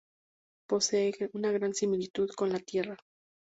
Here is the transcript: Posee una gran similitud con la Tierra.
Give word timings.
Posee 0.67 1.13
una 1.33 1.51
gran 1.51 1.75
similitud 1.75 2.31
con 2.35 2.51
la 2.51 2.57
Tierra. 2.57 2.97